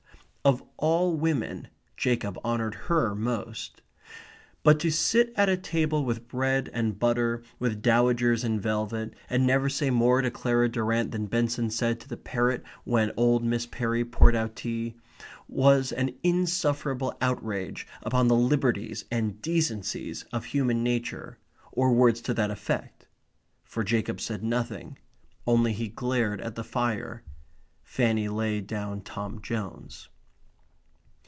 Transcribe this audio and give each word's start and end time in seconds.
Of 0.43 0.63
all 0.77 1.15
women, 1.17 1.67
Jacob 1.95 2.39
honoured 2.43 2.73
her 2.89 3.13
most. 3.13 3.83
But 4.63 4.79
to 4.79 4.89
sit 4.89 5.31
at 5.37 5.49
a 5.49 5.55
table 5.55 6.03
with 6.03 6.27
bread 6.27 6.67
and 6.73 6.97
butter, 6.97 7.43
with 7.59 7.83
dowagers 7.83 8.43
in 8.43 8.59
velvet, 8.59 9.13
and 9.29 9.45
never 9.45 9.69
say 9.69 9.91
more 9.91 10.19
to 10.19 10.31
Clara 10.31 10.67
Durrant 10.67 11.11
than 11.11 11.27
Benson 11.27 11.69
said 11.69 11.99
to 11.99 12.07
the 12.09 12.17
parrot 12.17 12.63
when 12.85 13.11
old 13.15 13.43
Miss 13.43 13.67
Perry 13.67 14.03
poured 14.03 14.35
out 14.35 14.55
tea, 14.55 14.95
was 15.47 15.91
an 15.91 16.15
insufferable 16.23 17.15
outrage 17.21 17.85
upon 18.01 18.27
the 18.27 18.35
liberties 18.35 19.05
and 19.11 19.39
decencies 19.43 20.23
of 20.33 20.45
human 20.45 20.81
nature 20.81 21.37
or 21.71 21.93
words 21.93 22.19
to 22.21 22.33
that 22.33 22.49
effect. 22.49 23.05
For 23.63 23.83
Jacob 23.83 24.19
said 24.19 24.41
nothing. 24.43 24.97
Only 25.45 25.71
he 25.71 25.87
glared 25.87 26.41
at 26.41 26.55
the 26.55 26.63
fire. 26.63 27.21
Fanny 27.83 28.27
laid 28.27 28.65
down 28.65 29.01
Tom 29.01 29.39
Jones. 29.43 30.07